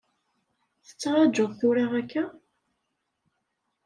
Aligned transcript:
Tettrajuḍ 0.85 1.51
tura 1.59 1.85
akka? 1.99 2.23